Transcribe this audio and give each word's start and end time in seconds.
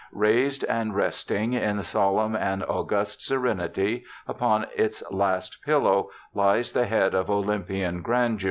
Raised 0.13 0.63
and 0.63 0.95
resting, 0.95 1.53
in 1.53 1.83
solemn 1.83 2.35
and 2.35 2.63
august 2.63 3.21
serenity, 3.23 4.03
upon 4.27 4.65
its 4.75 5.03
last 5.11 5.59
pillow, 5.63 6.09
lies 6.33 6.71
that 6.71 6.87
head 6.87 7.13
of 7.13 7.29
Olympian 7.29 8.01
grandeur. 8.01 8.39